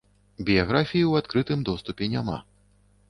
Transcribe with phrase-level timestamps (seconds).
[0.47, 2.37] Біяграфіі ў адкрытым доступе няма.